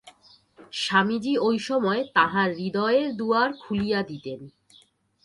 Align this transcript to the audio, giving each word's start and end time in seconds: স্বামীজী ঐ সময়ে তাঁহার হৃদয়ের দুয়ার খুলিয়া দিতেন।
স্বামীজী 0.73 1.33
ঐ 1.37 1.49
সময়ে 1.59 2.01
তাঁহার 2.15 2.49
হৃদয়ের 2.53 3.07
দুয়ার 3.15 3.49
খুলিয়া 3.53 3.99
দিতেন। 4.03 4.39